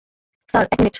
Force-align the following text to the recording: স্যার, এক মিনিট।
স্যার, 0.49 0.63
এক 0.65 0.69
মিনিট। 0.73 0.89